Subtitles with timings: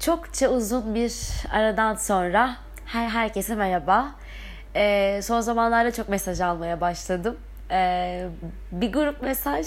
[0.00, 1.12] Çokça uzun bir
[1.52, 2.56] aradan sonra
[2.86, 4.14] her herkese merhaba.
[4.76, 7.36] Ee, son zamanlarda çok mesaj almaya başladım.
[7.70, 8.26] Ee,
[8.72, 9.66] bir grup mesaj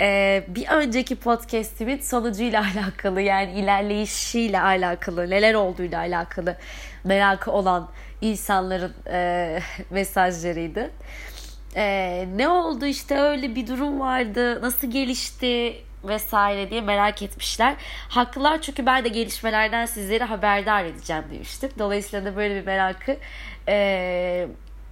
[0.00, 6.56] e, bir önceki podcastimin sonucuyla alakalı yani ilerleyişiyle alakalı neler olduğuyla alakalı
[7.04, 7.88] merakı olan
[8.20, 9.58] insanların e,
[9.90, 10.90] mesajlarıydı.
[11.76, 17.74] E, ne oldu işte öyle bir durum vardı nasıl gelişti vesaire diye merak etmişler.
[18.08, 21.70] Haklılar çünkü ben de gelişmelerden sizleri haberdar edeceğim demiştim.
[21.78, 23.16] Dolayısıyla da böyle bir merakı
[23.68, 24.48] e,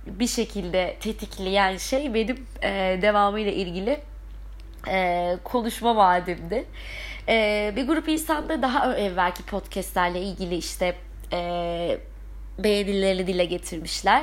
[0.07, 4.01] bir şekilde tetikleyen şey benim e, devamıyla ilgili
[4.89, 6.65] e, konuşma vaadimdi.
[7.29, 10.95] E, bir grup insan da daha evvelki podcastlerle ilgili işte
[11.33, 11.99] e,
[12.59, 14.23] beğenilerini dile getirmişler.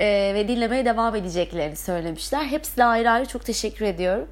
[0.00, 2.44] E, ve dinlemeye devam edeceklerini söylemişler.
[2.44, 4.28] Hepsine ayrı ayrı çok teşekkür ediyorum.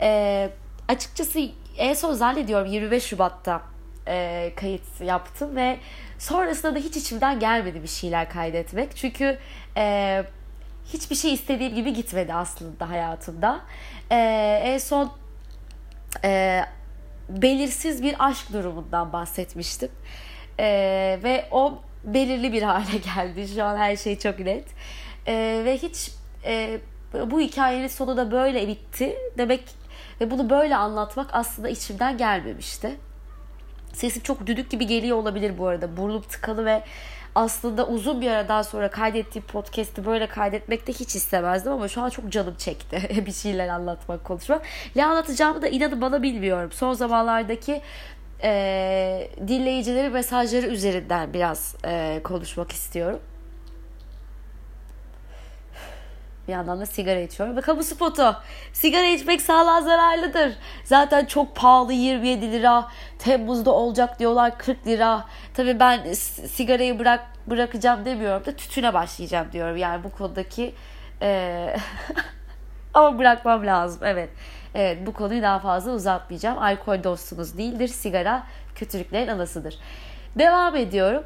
[0.00, 0.50] E,
[0.90, 1.40] açıkçası
[1.76, 3.62] en son zannediyorum 25 Şubat'ta
[4.08, 5.78] e, kayıt yaptım ve
[6.18, 8.96] sonrasında da hiç içimden gelmedi bir şeyler kaydetmek.
[8.96, 9.38] Çünkü
[9.76, 10.24] e,
[10.92, 13.60] hiçbir şey istediğim gibi gitmedi aslında hayatımda.
[14.10, 14.16] E,
[14.64, 15.12] en son
[16.24, 16.62] e,
[17.28, 19.90] belirsiz bir aşk durumundan bahsetmiştim.
[20.58, 20.66] E,
[21.22, 23.48] ve o belirli bir hale geldi.
[23.54, 24.64] Şu an her şey çok net.
[25.26, 26.10] E, ve hiç
[26.44, 26.80] e,
[27.26, 29.16] bu hikayenin sonu da böyle bitti.
[29.38, 29.79] Demek
[30.20, 32.96] ve bunu böyle anlatmak aslında içimden gelmemişti.
[33.92, 35.96] Sesim çok düdük gibi geliyor olabilir bu arada.
[35.96, 36.82] Burnum tıkalı ve
[37.34, 42.08] aslında uzun bir aradan sonra kaydettiğim podcast'i böyle kaydetmek de hiç istemezdim ama şu an
[42.10, 44.62] çok canım çekti bir şeyler anlatmak, konuşmak.
[44.96, 46.72] Ne anlatacağımı da inanın bana bilmiyorum.
[46.72, 47.82] Son zamanlardaki
[48.42, 53.20] e, dinleyicileri mesajları üzerinden biraz e, konuşmak istiyorum.
[56.50, 57.56] Bir yandan da sigara içiyorum.
[57.56, 58.36] Ve kamu spotu.
[58.72, 60.52] Sigara içmek sağlığa zararlıdır.
[60.84, 62.88] Zaten çok pahalı 27 lira.
[63.18, 65.24] Temmuz'da olacak diyorlar 40 lira.
[65.54, 69.76] Tabii ben sigarayı bırak bırakacağım demiyorum da tütüne başlayacağım diyorum.
[69.76, 70.74] Yani bu konudaki
[71.22, 71.76] e...
[72.94, 74.00] ama bırakmam lazım.
[74.04, 74.30] Evet.
[74.74, 76.58] Evet bu konuyu daha fazla uzatmayacağım.
[76.58, 77.88] Alkol dostumuz değildir.
[77.88, 79.78] Sigara kötülüklerin anasıdır.
[80.38, 81.24] Devam ediyorum.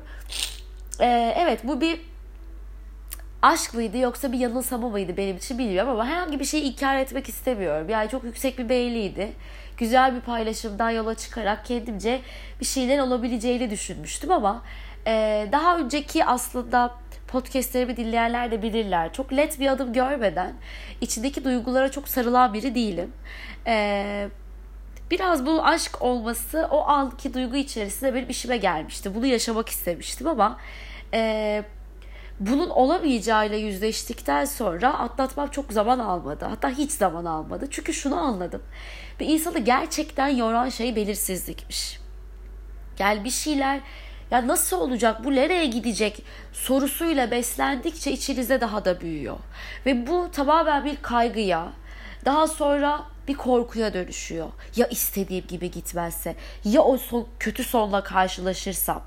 [1.00, 2.13] Ee, evet bu bir
[3.44, 7.28] aşk mıydı yoksa bir yanılsama mıydı benim için bilmiyorum ama herhangi bir şeyi inkar etmek
[7.28, 7.88] istemiyorum.
[7.88, 9.32] Yani çok yüksek bir beğeniydi.
[9.76, 12.20] Güzel bir paylaşımdan yola çıkarak kendimce
[12.60, 14.62] bir şeyler olabileceğini düşünmüştüm ama
[15.06, 16.94] e, daha önceki aslında
[17.28, 19.12] podcastlerimi dinleyenler de bilirler.
[19.12, 20.52] Çok let bir adım görmeden
[21.00, 23.12] içindeki duygulara çok sarılan biri değilim.
[23.66, 24.28] E,
[25.10, 29.14] biraz bu aşk olması o anki duygu içerisinde benim işime gelmişti.
[29.14, 30.58] Bunu yaşamak istemiştim ama
[31.14, 31.62] e,
[32.40, 36.44] bunun olamayacağıyla yüzleştikten sonra atlatmak çok zaman almadı.
[36.44, 37.66] Hatta hiç zaman almadı.
[37.70, 38.62] Çünkü şunu anladım.
[39.20, 42.00] Bir insanı gerçekten yoran şey belirsizlikmiş.
[42.96, 43.80] Gel bir şeyler
[44.30, 46.22] ya nasıl olacak bu nereye gidecek
[46.52, 49.36] sorusuyla beslendikçe içinizde daha da büyüyor.
[49.86, 51.72] Ve bu tamamen bir kaygıya
[52.24, 54.48] daha sonra bir korkuya dönüşüyor.
[54.76, 59.02] Ya istediğim gibi gitmezse ya o son, kötü sonla karşılaşırsam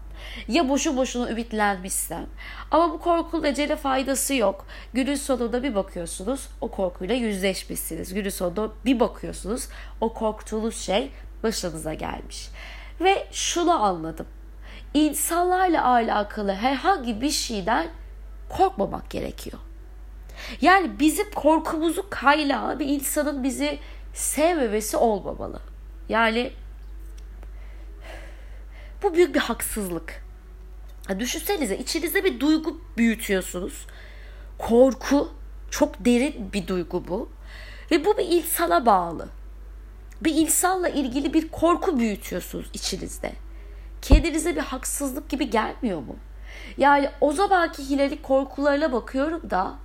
[0.47, 2.25] ya boşu boşuna ümitlenmişsem.
[2.71, 4.65] Ama bu korkunun ecele faydası yok.
[4.93, 8.13] Günün sonunda bir bakıyorsunuz o korkuyla yüzleşmişsiniz.
[8.13, 9.67] Günün sonunda bir bakıyorsunuz
[10.01, 11.11] o korktuğunuz şey
[11.43, 12.49] başınıza gelmiş.
[13.01, 14.25] Ve şunu anladım.
[14.93, 17.87] İnsanlarla alakalı herhangi bir şeyden
[18.49, 19.57] korkmamak gerekiyor.
[20.61, 23.79] Yani bizim korkumuzun kaynağı bir insanın bizi
[24.13, 25.59] sevmemesi olmamalı.
[26.09, 26.51] Yani
[29.03, 30.23] bu büyük bir haksızlık.
[31.19, 33.87] Düşünsenize içinizde bir duygu büyütüyorsunuz.
[34.57, 35.31] Korku
[35.71, 37.29] çok derin bir duygu bu.
[37.91, 39.29] Ve bu bir insana bağlı.
[40.21, 43.33] Bir insanla ilgili bir korku büyütüyorsunuz içinizde.
[44.01, 46.15] Kendinize bir haksızlık gibi gelmiyor mu?
[46.77, 49.75] Yani o zamanki Hilali korkularına bakıyorum da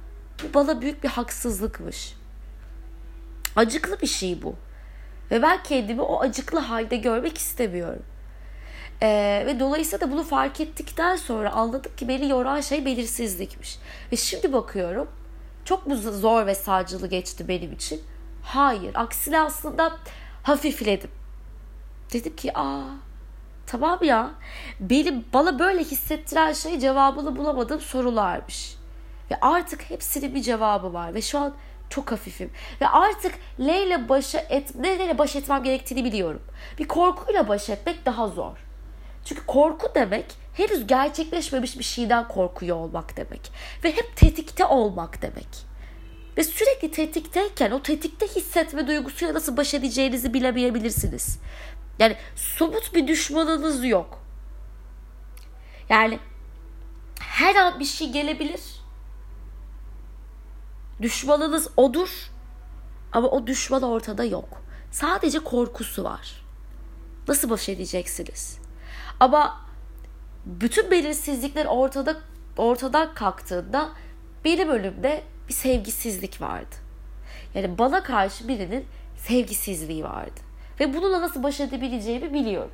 [0.43, 2.15] bu bana büyük bir haksızlıkmış.
[3.57, 4.55] Acıklı bir şey bu.
[5.31, 8.03] Ve ben kendimi o acıklı halde görmek istemiyorum.
[9.03, 13.79] Ee, ve dolayısıyla da bunu fark ettikten sonra anladık ki beni yoran şey belirsizlikmiş.
[14.13, 15.09] Ve şimdi bakıyorum
[15.65, 18.03] çok mu zor ve sağcılı geçti benim için?
[18.43, 18.95] Hayır.
[18.95, 19.93] Aksine aslında
[20.43, 21.11] hafifledim.
[22.13, 22.83] Dedim ki aa
[23.67, 24.31] tamam ya
[24.81, 28.77] benim bana böyle hissettiren şey cevabını bulamadığım sorularmış.
[29.31, 31.15] Ve artık hepsinin bir cevabı var.
[31.15, 31.55] Ve şu an
[31.91, 32.51] çok hafifim.
[32.81, 36.43] Ve artık neyle başa et, neyle baş etmem gerektiğini biliyorum.
[36.79, 38.72] Bir korkuyla baş etmek daha zor.
[39.25, 43.53] Çünkü korku demek henüz gerçekleşmemiş bir şeyden korkuyor olmak demek.
[43.85, 45.49] Ve hep tetikte olmak demek.
[46.37, 51.39] Ve sürekli tetikteyken o tetikte hissetme duygusuyla nasıl baş edeceğinizi bilemeyebilirsiniz.
[51.99, 54.23] Yani somut bir düşmanınız yok.
[55.89, 56.19] Yani
[57.21, 58.61] her an bir şey gelebilir.
[61.03, 62.31] Düşmanınız odur.
[63.13, 64.63] Ama o düşman ortada yok.
[64.91, 66.45] Sadece korkusu var.
[67.29, 68.62] Nasıl baş edeceksiniz?
[69.23, 69.61] Ama
[70.47, 72.17] bütün belirsizlikler ortada
[72.57, 73.89] ortadan kalktığında
[74.45, 76.77] benim önümde bir sevgisizlik vardı.
[77.55, 78.87] Yani bana karşı birinin
[79.17, 80.41] sevgisizliği vardı.
[80.81, 82.71] Ve bununla nasıl baş edebileceğimi biliyorum.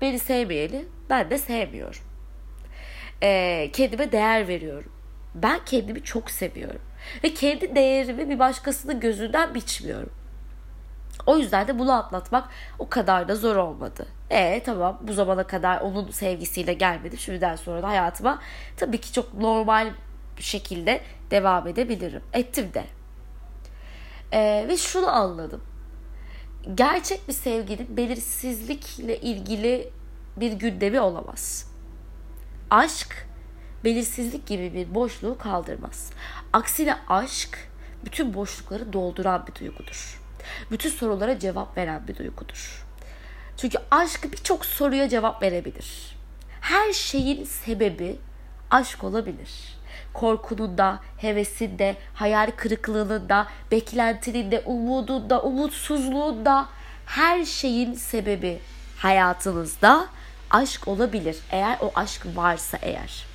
[0.00, 2.00] Beni sevmeyeni ben de sevmiyorum.
[3.22, 4.92] Ee, kendime değer veriyorum.
[5.34, 6.80] Ben kendimi çok seviyorum.
[7.24, 10.12] Ve kendi değerimi bir başkasının gözünden biçmiyorum.
[11.26, 14.06] O yüzden de bunu atlatmak o kadar da zor olmadı.
[14.30, 17.18] E tamam bu zamana kadar onun sevgisiyle gelmedi.
[17.18, 18.38] Şimdiden sonra da hayatıma
[18.76, 19.92] tabii ki çok normal
[20.38, 21.00] şekilde
[21.30, 22.22] devam edebilirim.
[22.32, 22.84] Ettim de.
[24.32, 25.62] E, ve şunu anladım.
[26.74, 29.90] Gerçek bir sevginin belirsizlikle ilgili
[30.36, 31.70] bir gündemi olamaz.
[32.70, 33.28] Aşk
[33.84, 36.10] belirsizlik gibi bir boşluğu kaldırmaz.
[36.52, 37.70] Aksine aşk
[38.04, 40.19] bütün boşlukları dolduran bir duygudur.
[40.70, 42.86] Bütün sorulara cevap veren bir duygudur.
[43.56, 46.16] Çünkü aşk birçok soruya cevap verebilir.
[46.60, 48.18] Her şeyin sebebi
[48.70, 49.50] aşk olabilir.
[50.12, 56.68] Korkunun da, hevesin de, hayal kırıklığının da, beklentinin de, umudun da, umutsuzluğun da
[57.06, 58.60] her şeyin sebebi
[58.98, 60.06] hayatınızda
[60.50, 61.38] aşk olabilir.
[61.50, 63.26] Eğer o aşk varsa eğer.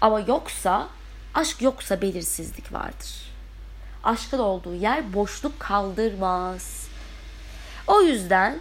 [0.00, 0.88] Ama yoksa,
[1.34, 3.35] aşk yoksa belirsizlik vardır.
[4.06, 6.88] Aşkın olduğu yer boşluk kaldırmaz.
[7.86, 8.58] O yüzden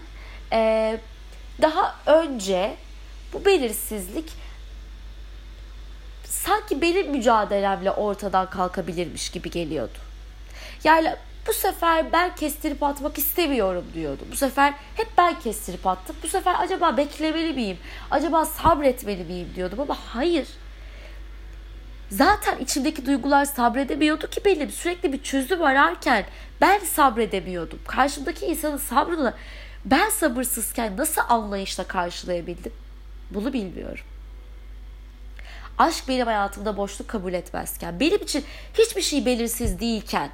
[0.53, 0.99] e,
[1.61, 2.75] daha önce
[3.33, 4.31] bu belirsizlik
[6.23, 9.97] sanki benim mücadelemle ortadan kalkabilirmiş gibi geliyordu.
[10.83, 11.15] Yani
[11.47, 14.23] bu sefer ben kestirip atmak istemiyorum diyordu.
[14.31, 16.15] Bu sefer hep ben kestirip attım.
[16.23, 17.77] Bu sefer acaba beklemeli miyim?
[18.11, 20.47] Acaba sabretmeli miyim diyordum ama hayır.
[22.09, 24.69] Zaten içimdeki duygular sabredemiyordu ki benim.
[24.69, 26.25] Sürekli bir çözüm ararken
[26.61, 27.79] ben sabredemiyordum.
[27.87, 29.33] Karşımdaki insanın sabrını
[29.85, 32.73] ben sabırsızken nasıl anlayışla karşılayabildim?
[33.31, 34.05] Bunu bilmiyorum.
[35.77, 40.29] Aşk benim hayatımda boşluk kabul etmezken, benim için hiçbir şey belirsiz değilken,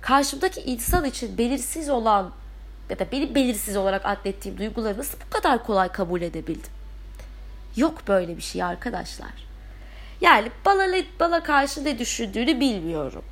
[0.00, 2.32] karşımdaki insan için belirsiz olan
[2.90, 6.70] ya da benim belirsiz olarak adlettiğim duyguları nasıl bu kadar kolay kabul edebildim?
[7.76, 9.30] Yok böyle bir şey arkadaşlar.
[10.20, 13.24] Yani bana, bana karşı ne düşündüğünü bilmiyorum.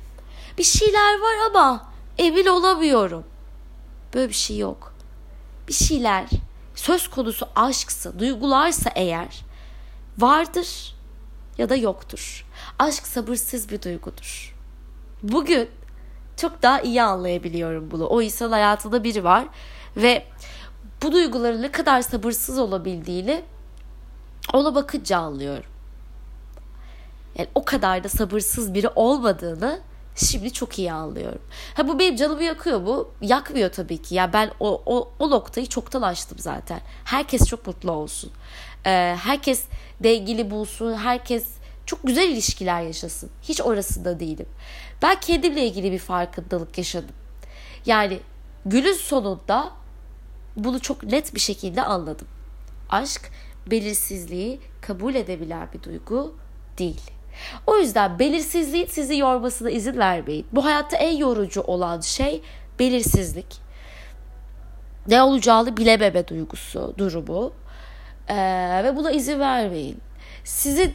[0.57, 3.23] Bir şeyler var ama emin olamıyorum.
[4.13, 4.93] Böyle bir şey yok.
[5.67, 6.25] Bir şeyler
[6.75, 9.45] söz konusu aşksa, duygularsa eğer
[10.17, 10.95] vardır
[11.57, 12.45] ya da yoktur.
[12.79, 14.55] Aşk sabırsız bir duygudur.
[15.23, 15.69] Bugün
[16.37, 18.05] çok daha iyi anlayabiliyorum bunu.
[18.05, 19.45] O insan hayatında biri var
[19.97, 20.25] ve
[21.03, 23.43] bu duyguların ne kadar sabırsız olabildiğini
[24.53, 25.74] ona bakınca anlıyorum.
[27.37, 29.81] Yani o kadar da sabırsız biri olmadığını
[30.15, 31.41] şimdi çok iyi anlıyorum.
[31.73, 33.09] Ha bu benim canımı yakıyor mu?
[33.21, 34.15] Yakmıyor tabii ki.
[34.15, 36.81] Ya ben o, o, o noktayı çoktan açtım zaten.
[37.05, 38.31] Herkes çok mutlu olsun.
[38.85, 39.63] Ee, herkes
[40.03, 40.93] dengeli bulsun.
[40.93, 41.47] Herkes
[41.85, 43.29] çok güzel ilişkiler yaşasın.
[43.41, 44.47] Hiç orasında değilim.
[45.01, 47.15] Ben kendimle ilgili bir farkındalık yaşadım.
[47.85, 48.19] Yani
[48.65, 49.71] günün sonunda
[50.55, 52.27] bunu çok net bir şekilde anladım.
[52.89, 53.31] Aşk
[53.71, 56.35] belirsizliği kabul edebilen bir duygu
[56.77, 57.14] değil.
[57.67, 60.47] O yüzden belirsizliğin sizi yormasına izin vermeyin.
[60.51, 62.41] Bu hayatta en yorucu olan şey
[62.79, 63.57] belirsizlik.
[65.07, 67.53] Ne olacağını bilememe duygusu, durumu.
[68.27, 69.97] Ee, ve buna izin vermeyin.
[70.43, 70.93] Sizin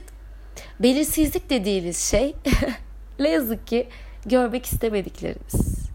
[0.80, 2.34] belirsizlik dediğiniz şey
[3.18, 3.88] ne yazık ki
[4.26, 5.88] görmek istemedikleriniz.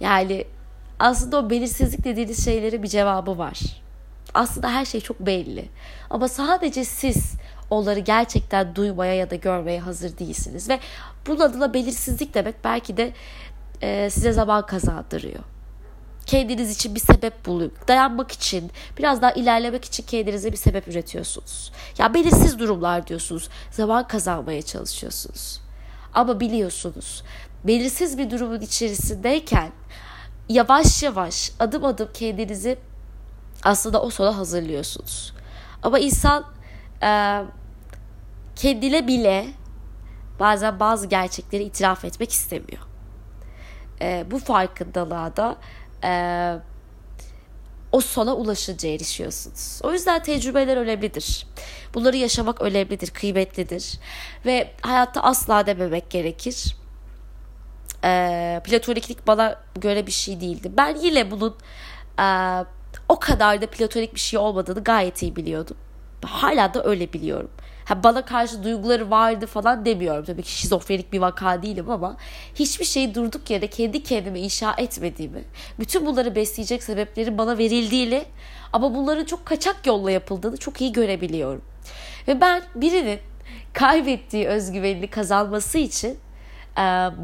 [0.00, 0.44] Yani
[0.98, 3.60] aslında o belirsizlik dediğiniz şeylere bir cevabı var.
[4.34, 5.68] Aslında her şey çok belli.
[6.10, 7.32] Ama sadece siz
[7.70, 10.68] onları gerçekten duymaya ya da görmeye hazır değilsiniz.
[10.68, 10.80] Ve
[11.26, 13.12] bunun adına belirsizlik demek belki de
[13.82, 15.44] e, size zaman kazandırıyor.
[16.26, 21.72] Kendiniz için bir sebep bulup dayanmak için, biraz daha ilerlemek için kendinize bir sebep üretiyorsunuz.
[21.98, 23.48] Ya belirsiz durumlar diyorsunuz.
[23.70, 25.60] Zaman kazanmaya çalışıyorsunuz.
[26.14, 27.22] Ama biliyorsunuz
[27.64, 29.70] belirsiz bir durumun içerisindeyken
[30.48, 32.78] yavaş yavaş adım adım kendinizi
[33.62, 35.32] aslında o sona hazırlıyorsunuz.
[35.82, 36.44] Ama insan
[37.02, 37.42] e,
[38.60, 39.46] kendine bile
[40.40, 42.82] bazen bazı gerçekleri itiraf etmek istemiyor.
[44.00, 45.56] E, bu farkındalığa da
[46.04, 46.12] e,
[47.92, 49.80] o sona ulaşınca erişiyorsunuz.
[49.82, 51.46] O yüzden tecrübeler önemlidir.
[51.94, 53.98] Bunları yaşamak önemlidir, kıymetlidir.
[54.46, 56.76] Ve hayatta asla dememek gerekir.
[58.04, 60.72] E, platoniklik bana göre bir şey değildi.
[60.76, 61.56] Ben yine bunun
[62.18, 62.26] e,
[63.08, 65.76] o kadar da platonik bir şey olmadığını gayet iyi biliyordum.
[66.22, 67.50] hala da öyle biliyorum.
[67.90, 70.24] Ha, bana karşı duyguları vardı falan demiyorum.
[70.24, 72.16] Tabii ki şizofrenik bir vaka değilim ama
[72.54, 75.44] hiçbir şeyi durduk yere kendi kendime inşa etmediğimi,
[75.78, 78.24] bütün bunları besleyecek sebeplerin bana verildiğini
[78.72, 81.62] ama bunların çok kaçak yolla yapıldığını çok iyi görebiliyorum.
[82.28, 83.18] Ve ben birinin
[83.72, 86.18] kaybettiği özgüvenini kazanması için
[86.78, 86.82] e,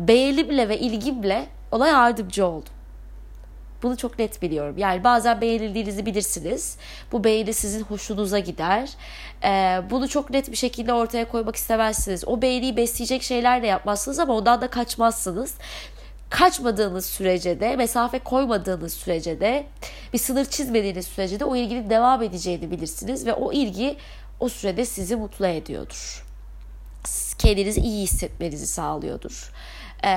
[0.09, 2.76] beğenimle ve ilgimle ona yardımcı oldum.
[3.83, 4.79] Bunu çok net biliyorum.
[4.79, 6.77] Yani bazen beğenildiğinizi bilirsiniz.
[7.13, 8.91] Bu beğeni sizin hoşunuza gider.
[9.45, 12.29] Ee, bunu çok net bir şekilde ortaya koymak istemezsiniz.
[12.29, 15.55] O beğeniyi besleyecek şeyler de yapmazsınız ama ondan da kaçmazsınız
[16.31, 19.67] kaçmadığınız sürece de, mesafe koymadığınız sürece de,
[20.13, 23.97] bir sınır çizmediğiniz sürece de o ilginin devam edeceğini bilirsiniz ve o ilgi
[24.41, 26.25] o sürede sizi mutlu ediyordur.
[27.39, 29.53] Kendinizi iyi hissetmenizi sağlıyordur
[30.05, 30.11] e,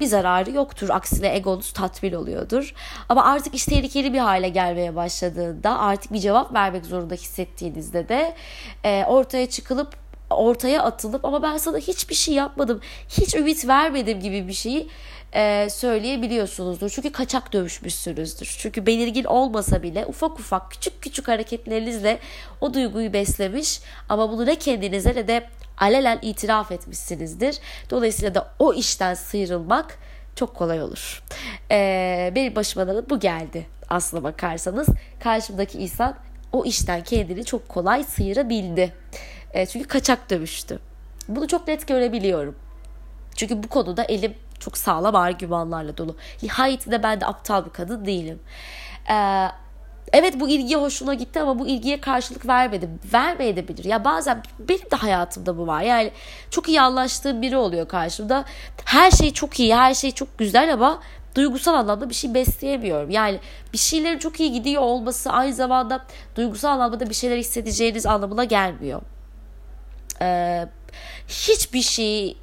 [0.00, 0.88] bir zararı yoktur.
[0.88, 2.74] Aksine egonuz tatmin oluyordur.
[3.08, 8.34] Ama artık iş tehlikeli bir hale gelmeye başladığında artık bir cevap vermek zorunda hissettiğinizde de
[8.84, 14.48] e, ortaya çıkılıp ortaya atılıp ama ben sana hiçbir şey yapmadım, hiç ümit vermedim gibi
[14.48, 14.88] bir şeyi
[15.34, 16.90] e, söyleyebiliyorsunuzdur.
[16.90, 18.56] Çünkü kaçak dövüşmüşsünüzdür.
[18.58, 22.18] Çünkü belirgin olmasa bile ufak ufak küçük küçük hareketlerinizle
[22.60, 25.48] o duyguyu beslemiş ama bunu ne kendinize ne de
[25.82, 27.58] alelen itiraf etmişsinizdir.
[27.90, 29.98] Dolayısıyla da o işten sıyrılmak
[30.36, 31.22] çok kolay olur.
[31.70, 34.88] Ee, benim başıma da bu geldi aslına bakarsanız.
[35.20, 36.16] Karşımdaki insan
[36.52, 38.94] o işten kendini çok kolay sıyırabildi.
[39.52, 40.78] Ee, çünkü kaçak dövüştü.
[41.28, 42.56] Bunu çok net görebiliyorum.
[43.36, 46.16] Çünkü bu konuda elim çok sağlam argümanlarla dolu.
[46.42, 48.40] Nihayetinde ben de aptal bir kadın değilim.
[49.10, 49.48] Ee,
[50.12, 52.88] evet bu ilgi hoşuna gitti ama bu ilgiye karşılık vermedi.
[53.12, 53.84] Vermeyebilir.
[53.84, 55.82] Ya bazen benim de hayatımda bu var.
[55.82, 56.10] Yani
[56.50, 58.44] çok iyi anlaştığım biri oluyor karşımda.
[58.84, 61.00] Her şey çok iyi, her şey çok güzel ama
[61.34, 63.10] duygusal anlamda bir şey besleyemiyorum.
[63.10, 63.40] Yani
[63.72, 66.04] bir şeylerin çok iyi gidiyor olması aynı zamanda
[66.36, 69.02] duygusal anlamda bir şeyler hissedeceğiniz anlamına gelmiyor.
[70.22, 70.66] Ee,
[71.28, 72.36] hiçbir şey e,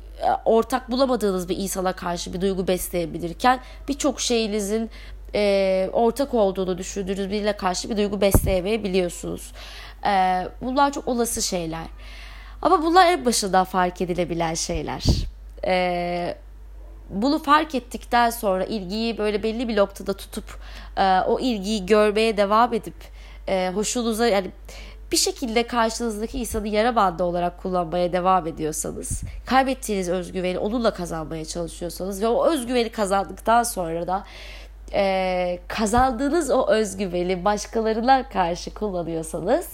[0.46, 4.89] ortak bulamadığınız bir insana karşı bir duygu besleyebilirken birçok şeyinizin
[5.36, 9.52] e, ortak olduğunu düşündüğünüz biriyle karşı bir duygu besleyemeyebiliyorsunuz.
[10.06, 11.86] E, bunlar çok olası şeyler.
[12.62, 15.04] Ama bunlar en başında fark edilebilen şeyler.
[15.66, 16.36] E,
[17.10, 20.60] bunu fark ettikten sonra ilgiyi böyle belli bir noktada tutup
[20.98, 22.96] e, o ilgiyi görmeye devam edip
[23.48, 24.52] e, hoşunuza yani
[25.12, 32.22] bir şekilde karşınızdaki insanı yara bandı olarak kullanmaya devam ediyorsanız, kaybettiğiniz özgüveni onunla kazanmaya çalışıyorsanız
[32.22, 34.24] ve o özgüveni kazandıktan sonra da
[34.93, 39.69] e, kazandığınız o özgüveni başkalarına karşı kullanıyorsanız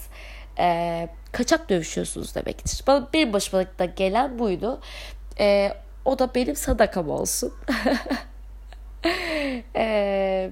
[0.58, 2.82] e, kaçak dövüşüyorsunuz demektir.
[2.86, 3.62] Bana bir başıma
[3.96, 4.80] gelen buydu.
[5.38, 5.72] E,
[6.04, 7.52] o da benim sadakam olsun.
[9.76, 10.50] e,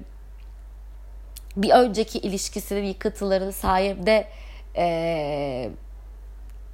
[1.57, 4.27] bir önceki ilişkisinin yıkıntılarını sayemde
[4.77, 5.69] e,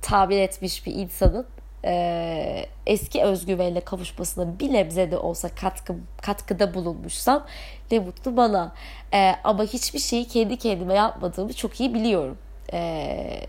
[0.02, 1.46] tabir etmiş bir insanın
[1.86, 7.46] e, eski özgüvenle kavuşmasına bir nebze de olsa katkı, katkıda bulunmuşsam
[7.92, 8.76] ne mutlu bana.
[9.14, 12.38] E, ama hiçbir şeyi kendi kendime yapmadığımı çok iyi biliyorum.
[12.74, 13.48] E,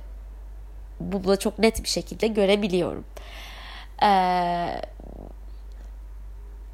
[1.01, 3.05] bunu da çok net bir şekilde görebiliyorum.
[4.03, 4.09] E,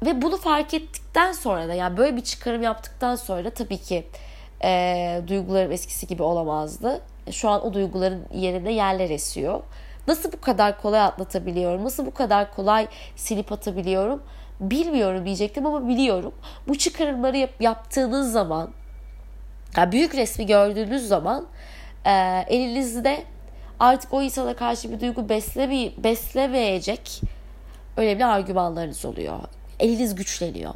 [0.05, 4.07] ve bunu fark ettikten sonra da yani böyle bir çıkarım yaptıktan sonra tabii ki
[4.63, 7.01] e, duygularım eskisi gibi olamazdı.
[7.31, 9.63] Şu an o duyguların yerine yerler esiyor.
[10.09, 11.83] Nasıl bu kadar kolay atlatabiliyorum?
[11.83, 14.23] Nasıl bu kadar kolay silip atabiliyorum?
[14.59, 16.33] Bilmiyorum diyecektim ama biliyorum.
[16.67, 18.69] Bu çıkarımları yap, yaptığınız zaman,
[19.77, 21.45] yani büyük resmi gördüğünüz zaman
[22.05, 22.11] e,
[22.47, 23.23] elinizde
[23.79, 27.21] artık o insana karşı bir duygu besleme, beslemeyecek
[27.97, 29.39] önemli argümanlarınız oluyor.
[29.79, 30.73] Eliniz güçleniyor.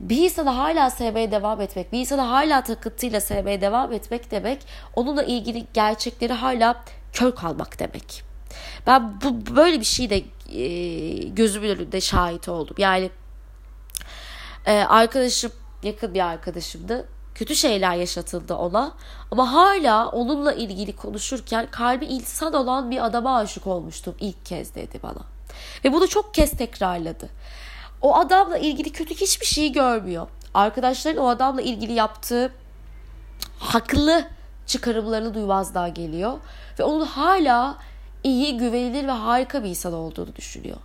[0.00, 4.58] Bir insana hala sevmeye devam etmek, bir insana hala takıntıyla sevmeye devam etmek demek,
[4.96, 6.76] onunla ilgili gerçekleri hala
[7.12, 8.33] kör kalmak demek.
[8.86, 10.22] Ben bu böyle bir şey de
[10.58, 12.76] e, gözümün önünde şahit oldum.
[12.78, 13.10] Yani
[14.66, 17.08] e, arkadaşım yakın bir arkadaşımdı.
[17.34, 18.94] Kötü şeyler yaşatıldı ona
[19.30, 25.00] ama hala onunla ilgili konuşurken kalbi insan olan bir adama aşık olmuştum ilk kez dedi
[25.02, 25.20] bana.
[25.84, 27.28] Ve bunu çok kez tekrarladı.
[28.02, 30.28] O adamla ilgili kötü hiçbir şeyi görmüyor.
[30.54, 32.52] Arkadaşların o adamla ilgili yaptığı
[33.58, 34.24] haklı
[34.66, 36.38] çıkarımlarını duymazlığa geliyor.
[36.78, 37.78] Ve onun hala
[38.24, 40.76] iyi, güvenilir ve harika bir insan olduğunu düşünüyor.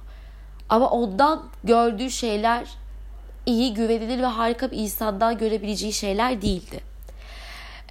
[0.69, 2.67] Ama ondan gördüğü şeyler
[3.45, 6.79] iyi, güvenilir ve harika bir insandan görebileceği şeyler değildi.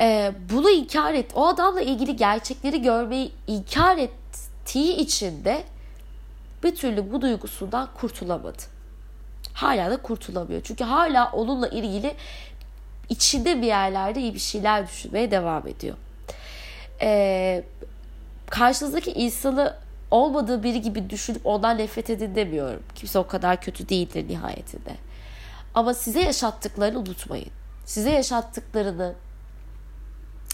[0.01, 1.31] Ee, bunu inkar et.
[1.35, 5.65] O adamla ilgili gerçekleri görmeyi inkar ettiği için de
[6.65, 8.63] bir türlü bu duygusundan kurtulamadı.
[9.53, 10.61] Hala da kurtulamıyor.
[10.65, 12.15] Çünkü hala onunla ilgili
[13.09, 15.97] içinde bir yerlerde iyi bir şeyler düşünmeye devam ediyor.
[17.03, 17.65] Ee,
[18.51, 19.77] karşınızdaki insanı
[20.11, 22.83] olmadığı biri gibi düşünüp ondan nefret edin demiyorum.
[22.95, 24.91] Kimse o kadar kötü değildir nihayetinde.
[25.75, 27.51] Ama size yaşattıklarını unutmayın.
[27.85, 29.15] Size yaşattıklarını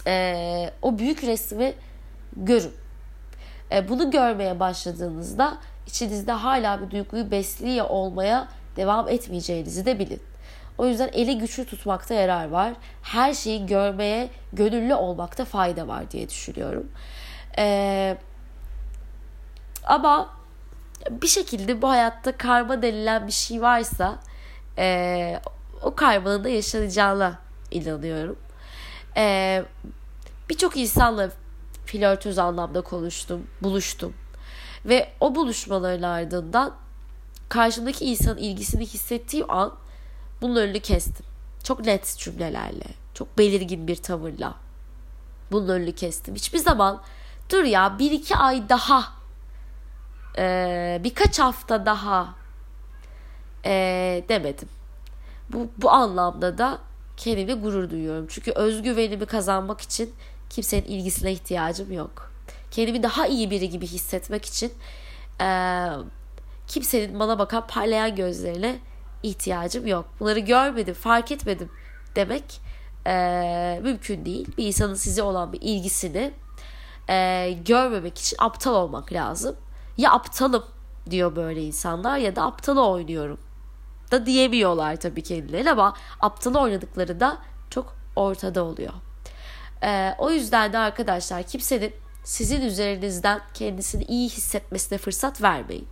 [0.07, 1.75] e, o büyük resmi
[2.37, 2.73] görün.
[3.73, 10.21] E, bunu görmeye başladığınızda içinizde hala bir duyguyu besliyor olmaya devam etmeyeceğinizi de bilin.
[10.79, 12.73] O yüzden eli güçlü tutmakta yarar var.
[13.03, 16.91] Her şeyi görmeye gönüllü olmakta fayda var diye düşünüyorum.
[17.59, 18.19] Ee,
[19.85, 20.37] ama
[21.11, 24.19] bir şekilde bu hayatta karma denilen bir şey varsa
[24.79, 25.41] e,
[25.83, 27.39] o karmanın da yaşanacağına
[27.71, 28.37] inanıyorum.
[29.17, 29.65] E,
[30.49, 31.31] Birçok insanla
[31.87, 34.15] flörtöz anlamda konuştum, buluştum.
[34.85, 36.75] Ve o buluşmaların ardından
[37.49, 39.75] karşımdaki insanın ilgisini hissettiğim an
[40.41, 41.27] bunun önünü kestim.
[41.65, 42.85] Çok net cümlelerle,
[43.15, 44.55] çok belirgin bir tavırla
[45.53, 46.35] bunun önünü kestim.
[46.35, 47.03] Hiçbir zaman
[47.51, 49.13] dur ya bir iki ay daha
[50.39, 52.35] e, birkaç hafta daha
[53.65, 54.69] e, demedim.
[55.53, 56.79] Bu, bu anlamda da
[57.17, 58.27] kendimle gurur duyuyorum.
[58.29, 60.15] Çünkü özgüvenimi kazanmak için
[60.51, 62.33] kimsenin ilgisine ihtiyacım yok.
[62.71, 64.73] Kendimi daha iyi biri gibi hissetmek için
[65.41, 65.89] e,
[66.67, 68.79] kimsenin bana bakan parlayan gözlerine
[69.23, 70.05] ihtiyacım yok.
[70.21, 71.71] Bunları görmedim, fark etmedim
[72.17, 72.61] demek
[73.07, 74.49] e, mümkün değil.
[74.59, 76.33] Bir insanın size olan bir ilgisini
[77.09, 79.57] e, görmemek için aptal olmak lazım.
[79.97, 80.65] Ya aptalım
[81.11, 83.39] diyor böyle insanlar ya da aptalı oynuyorum
[84.11, 87.39] da diyemiyorlar tabii kendileri ama aptalı oynadıkları da
[87.71, 88.93] çok ortada oluyor.
[89.83, 91.93] E, o yüzden de arkadaşlar kimsenin
[92.25, 95.89] sizin üzerinizden kendisini iyi hissetmesine fırsat vermeyin.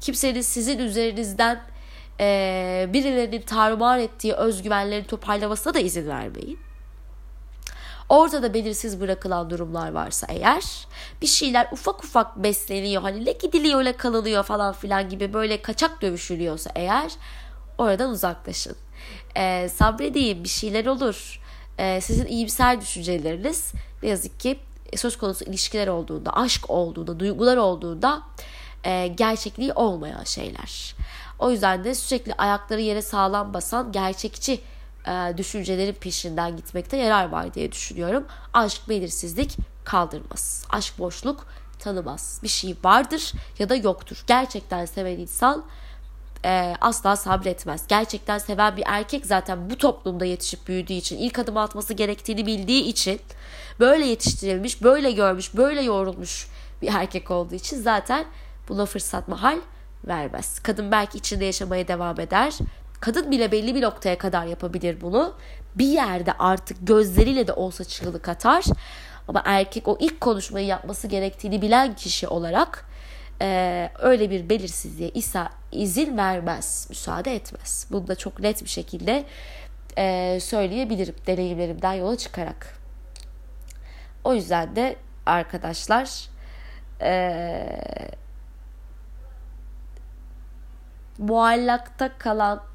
[0.00, 1.60] Kimsenin sizin üzerinizden
[2.20, 6.58] e, birilerinin tarumar ettiği özgüvenlerini toparlamasına da izin vermeyin.
[8.08, 10.86] Ortada belirsiz bırakılan durumlar varsa eğer
[11.22, 16.02] bir şeyler ufak ufak besleniyor hani ne gidiliyor ne kalınıyor falan filan gibi böyle kaçak
[16.02, 17.12] dövüşülüyorsa eğer
[17.78, 18.76] oradan uzaklaşın.
[19.36, 21.40] Ee, sabredeyim bir şeyler olur.
[21.78, 24.58] Ee, sizin iyimser düşünceleriniz ne yazık ki
[24.96, 28.22] söz konusu ilişkiler olduğunda, aşk olduğunda, duygular olduğunda
[28.84, 30.94] e, gerçekliği olmayan şeyler.
[31.38, 34.60] O yüzden de sürekli ayakları yere sağlam basan gerçekçi
[35.06, 38.26] e, düşüncelerin peşinden gitmekte yarar var diye düşünüyorum.
[38.52, 40.66] Aşk belirsizlik kaldırmaz.
[40.70, 41.46] Aşk boşluk
[41.78, 42.40] tanımaz.
[42.42, 44.24] Bir şey vardır ya da yoktur.
[44.26, 45.64] Gerçekten seven insan
[46.44, 47.86] e, asla sabretmez.
[47.88, 52.84] Gerçekten seven bir erkek zaten bu toplumda yetişip büyüdüğü için, ilk adım atması gerektiğini bildiği
[52.84, 53.20] için,
[53.80, 56.48] böyle yetiştirilmiş, böyle görmüş, böyle yoğrulmuş
[56.82, 58.24] bir erkek olduğu için zaten
[58.68, 59.58] buna fırsat mahal
[60.04, 60.58] vermez.
[60.58, 62.58] Kadın belki içinde yaşamaya devam eder.
[63.00, 65.34] Kadın bile belli bir noktaya kadar yapabilir bunu.
[65.74, 68.64] Bir yerde artık gözleriyle de olsa çığlık atar.
[69.28, 72.84] Ama erkek o ilk konuşmayı yapması gerektiğini bilen kişi olarak
[73.42, 77.86] e, öyle bir belirsizliğe İsa izin vermez, müsaade etmez.
[77.90, 79.24] Bunu da çok net bir şekilde
[79.98, 82.78] e, söyleyebilirim deneyimlerimden yola çıkarak.
[84.24, 86.28] O yüzden de arkadaşlar
[87.02, 87.66] e,
[91.18, 92.67] muallakta kalan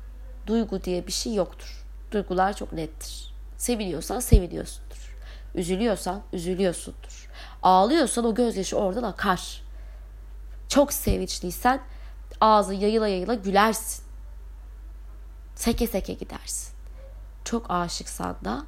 [0.47, 1.85] duygu diye bir şey yoktur.
[2.11, 3.33] Duygular çok nettir.
[3.57, 5.15] Seviniyorsan seviniyorsundur.
[5.55, 7.29] Üzülüyorsan üzülüyorsundur.
[7.63, 9.63] Ağlıyorsan o gözyaşı oradan akar.
[10.69, 11.81] Çok sevinçliysen
[12.41, 14.03] ağzı yayıla yayıla gülersin.
[15.55, 16.73] Seke seke gidersin.
[17.45, 18.65] Çok aşıksan da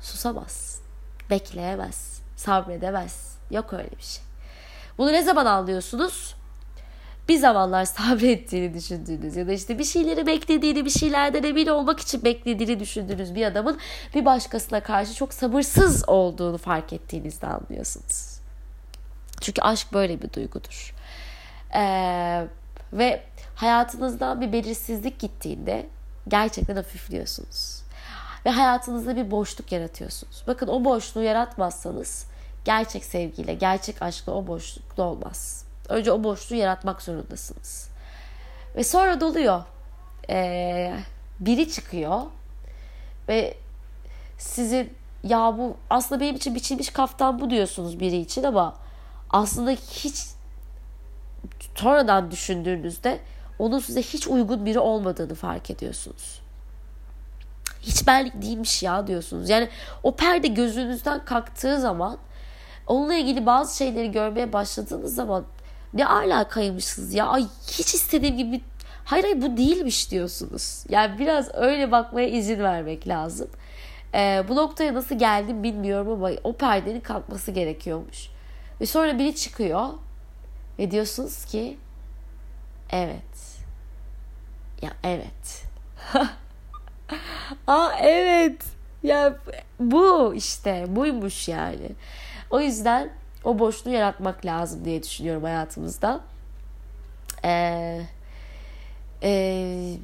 [0.00, 0.84] susamazsın.
[1.30, 2.24] Bekleyemezsin.
[2.36, 3.38] Sabredemezsin.
[3.50, 4.24] Yok öyle bir şey.
[4.98, 6.34] Bunu ne zaman anlıyorsunuz?
[7.28, 12.24] Bir zamanlar sabrettiğini düşündüğünüz ya da işte bir şeyleri beklediğini, bir şeylerden emin olmak için
[12.24, 13.78] beklediğini düşündüğünüz bir adamın
[14.14, 18.38] bir başkasına karşı çok sabırsız olduğunu fark ettiğinizde anlıyorsunuz.
[19.40, 20.94] Çünkü aşk böyle bir duygudur.
[21.74, 22.46] Ee,
[22.92, 23.22] ve
[23.54, 25.86] hayatınızdan bir belirsizlik gittiğinde
[26.28, 27.82] gerçekten hafifliyorsunuz.
[28.46, 30.44] Ve hayatınızda bir boşluk yaratıyorsunuz.
[30.46, 32.26] Bakın o boşluğu yaratmazsanız
[32.64, 35.63] gerçek sevgiyle, gerçek aşkla o boşluk olmaz.
[35.88, 37.88] Önce o boşluğu yaratmak zorundasınız.
[38.76, 39.62] Ve sonra doluyor.
[40.30, 40.94] Ee,
[41.40, 42.22] biri çıkıyor
[43.28, 43.56] ve
[44.38, 44.92] sizin
[45.24, 48.74] ya bu aslında benim için biçilmiş kaftan bu diyorsunuz biri için ama
[49.30, 50.26] aslında hiç
[51.74, 53.20] sonradan düşündüğünüzde
[53.58, 56.40] onun size hiç uygun biri olmadığını fark ediyorsunuz.
[57.80, 59.48] Hiç benlik değilmiş ya diyorsunuz.
[59.48, 59.68] Yani
[60.02, 62.18] o perde gözünüzden kalktığı zaman
[62.86, 65.44] onunla ilgili bazı şeyleri görmeye başladığınız zaman
[65.94, 68.60] ne alakaymışsınız ya ay hiç istediğim gibi
[69.04, 70.84] hayır hayır bu değilmiş diyorsunuz.
[70.88, 73.48] Yani biraz öyle bakmaya izin vermek lazım.
[74.14, 78.28] Ee, bu noktaya nasıl geldim bilmiyorum ama o perdenin kalkması gerekiyormuş.
[78.80, 79.88] Ve sonra biri çıkıyor
[80.78, 81.78] ve diyorsunuz ki
[82.90, 83.58] evet.
[84.82, 85.64] Ya evet.
[87.66, 88.64] Aa evet.
[89.02, 89.36] Ya
[89.80, 91.90] bu işte buymuş yani.
[92.50, 93.10] O yüzden
[93.44, 96.20] o boşluğu yaratmak lazım diye düşünüyorum hayatımızda.
[97.44, 98.00] Ee,
[99.22, 99.96] e,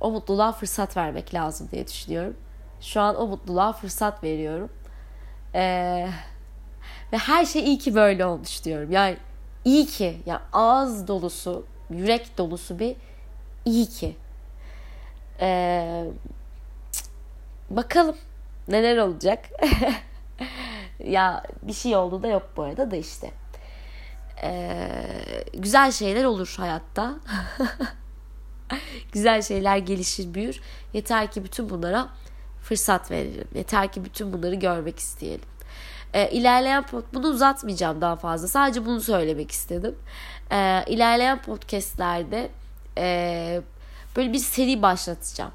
[0.00, 2.36] o mutluluğa fırsat vermek lazım diye düşünüyorum.
[2.80, 4.70] Şu an o mutluluğa fırsat veriyorum.
[5.54, 6.08] Ee,
[7.12, 8.92] ve her şey iyi ki böyle olmuş diyorum.
[8.92, 9.16] Yani
[9.64, 12.96] iyi ki, yani ağız dolusu, yürek dolusu bir
[13.64, 14.16] iyi ki.
[15.40, 16.04] Ee,
[17.70, 18.16] bakalım
[18.68, 19.50] neler olacak.
[21.04, 23.30] ya bir şey oldu da yok bu arada da işte.
[24.42, 27.14] Ee, güzel şeyler olur hayatta.
[29.12, 30.60] güzel şeyler gelişir büyür.
[30.92, 32.08] Yeter ki bütün bunlara
[32.62, 33.48] fırsat verelim.
[33.54, 35.44] Yeter ki bütün bunları görmek isteyelim.
[36.14, 36.84] Ee, ilerleyen
[37.14, 38.48] bunu uzatmayacağım daha fazla.
[38.48, 39.94] Sadece bunu söylemek istedim.
[40.50, 42.50] Ee, ilerleyen podcastlerde
[42.98, 43.62] e,
[44.16, 45.52] böyle bir seri başlatacağım.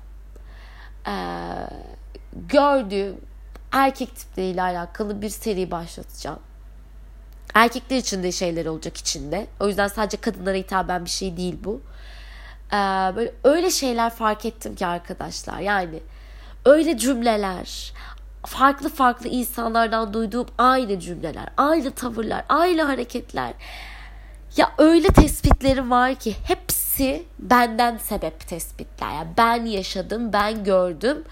[1.07, 1.11] Ee,
[2.33, 3.15] gördüğüm
[3.71, 6.39] erkek tipleriyle alakalı bir seri başlatacağım.
[7.53, 9.47] Erkekler için de şeyler olacak içinde.
[9.59, 11.81] O yüzden sadece kadınlara hitaben bir şey değil bu.
[12.73, 12.75] Ee,
[13.15, 15.59] böyle öyle şeyler fark ettim ki arkadaşlar.
[15.59, 15.99] Yani
[16.65, 17.93] öyle cümleler,
[18.45, 23.53] farklı farklı insanlardan duyduğum aynı cümleler, aynı tavırlar, aynı hareketler.
[24.57, 29.13] Ya öyle tespitlerim var ki hepsi benden sebep tespitler.
[29.13, 31.23] Yani ben yaşadım, ben gördüm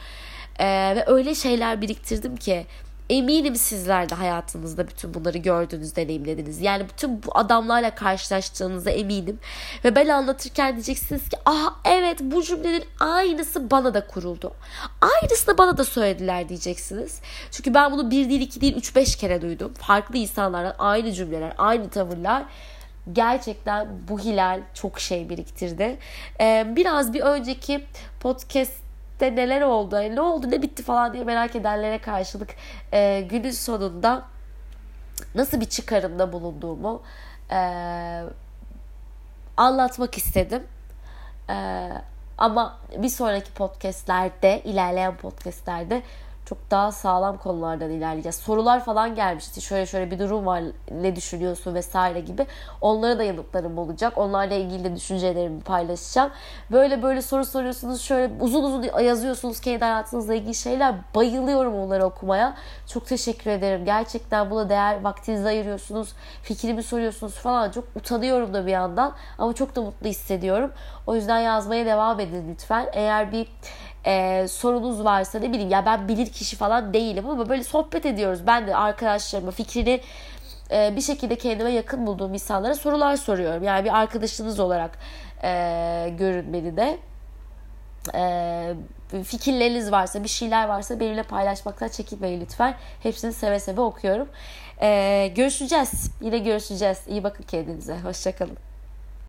[0.59, 2.65] ee, ve öyle şeyler biriktirdim ki
[3.09, 6.61] eminim sizler de hayatınızda bütün bunları gördünüz, deneyimlediniz.
[6.61, 9.39] Yani bütün bu adamlarla karşılaştığınıza eminim.
[9.83, 14.53] Ve ben anlatırken diyeceksiniz ki ah evet bu cümlenin aynısı bana da kuruldu.
[15.01, 17.19] Aynısını bana da söylediler diyeceksiniz.
[17.51, 19.73] Çünkü ben bunu bir değil, iki değil, üç, beş kere duydum.
[19.73, 22.43] Farklı insanlardan aynı cümleler, aynı tavırlar
[23.13, 25.97] gerçekten bu hilal çok şey biriktirdi.
[26.41, 27.85] Ee, biraz bir önceki
[28.19, 28.84] podcast
[29.19, 32.49] de neler oldu, ne oldu, ne bitti falan diye merak edenlere karşılık
[32.93, 34.25] e, günün sonunda
[35.35, 37.01] nasıl bir çıkarımda bulunduğumu
[37.51, 37.59] e,
[39.57, 40.63] anlatmak istedim.
[41.49, 41.89] E,
[42.37, 46.01] ama bir sonraki podcastlerde, ilerleyen podcastlerde
[46.45, 48.35] çok daha sağlam konulardan ilerleyeceğiz.
[48.35, 49.61] Sorular falan gelmişti.
[49.61, 50.63] Şöyle şöyle bir durum var.
[50.91, 52.47] Ne düşünüyorsun vesaire gibi.
[52.81, 54.17] Onlara da yanıtlarım olacak.
[54.17, 56.31] Onlarla ilgili de düşüncelerimi paylaşacağım.
[56.71, 58.01] Böyle böyle soru soruyorsunuz.
[58.01, 60.95] Şöyle uzun uzun yazıyorsunuz kendi hayatınızla ilgili şeyler.
[61.15, 62.55] Bayılıyorum onları okumaya.
[62.87, 63.85] Çok teşekkür ederim.
[63.85, 66.13] Gerçekten buna değer vaktinizi ayırıyorsunuz.
[66.41, 67.71] Fikrimi soruyorsunuz falan.
[67.71, 69.13] Çok utanıyorum da bir yandan.
[69.37, 70.71] Ama çok da mutlu hissediyorum.
[71.07, 72.87] O yüzden yazmaya devam edin lütfen.
[72.93, 73.47] Eğer bir
[74.05, 78.47] e, sorunuz varsa ne bileyim ya ben bilir kişi falan değilim ama böyle sohbet ediyoruz.
[78.47, 80.01] Ben de arkadaşlarıma fikrini
[80.71, 83.63] e, bir şekilde kendime yakın bulduğum insanlara sorular soruyorum.
[83.63, 84.99] Yani bir arkadaşınız olarak
[85.43, 85.49] e,
[86.19, 86.97] görün beni de.
[88.15, 92.75] E, fikirleriniz varsa, bir şeyler varsa benimle paylaşmaktan çekinmeyin lütfen.
[93.03, 94.27] Hepsini seve seve okuyorum.
[94.81, 96.11] E, görüşeceğiz.
[96.21, 96.99] Yine görüşeceğiz.
[97.07, 97.99] İyi bakın kendinize.
[97.99, 98.64] Hoşçakalın.